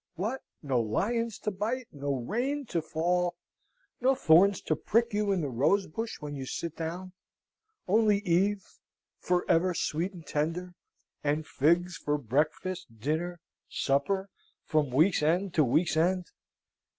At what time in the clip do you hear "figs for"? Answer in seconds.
11.45-12.17